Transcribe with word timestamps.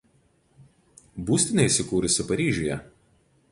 Būstinė 1.27 1.67
įsikūrusi 1.71 2.19
Paryžiuje. 2.33 2.81